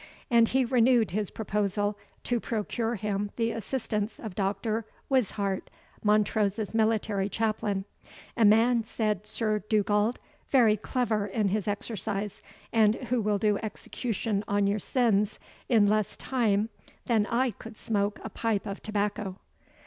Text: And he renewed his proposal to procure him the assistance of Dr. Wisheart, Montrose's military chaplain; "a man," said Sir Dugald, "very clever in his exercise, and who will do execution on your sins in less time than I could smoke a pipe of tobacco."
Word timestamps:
And 0.31 0.47
he 0.47 0.65
renewed 0.65 1.11
his 1.11 1.29
proposal 1.29 1.95
to 2.23 2.39
procure 2.39 2.95
him 2.95 3.29
the 3.35 3.51
assistance 3.51 4.19
of 4.19 4.33
Dr. 4.33 4.83
Wisheart, 5.11 5.69
Montrose's 6.03 6.73
military 6.73 7.29
chaplain; 7.29 7.85
"a 8.35 8.43
man," 8.43 8.83
said 8.83 9.27
Sir 9.27 9.59
Dugald, 9.59 10.17
"very 10.49 10.75
clever 10.75 11.27
in 11.27 11.49
his 11.49 11.67
exercise, 11.67 12.41
and 12.73 12.95
who 12.95 13.21
will 13.21 13.37
do 13.37 13.57
execution 13.59 14.43
on 14.47 14.65
your 14.65 14.79
sins 14.79 15.37
in 15.69 15.85
less 15.85 16.17
time 16.17 16.69
than 17.05 17.27
I 17.27 17.51
could 17.51 17.77
smoke 17.77 18.19
a 18.23 18.29
pipe 18.31 18.65
of 18.65 18.81
tobacco." 18.81 19.37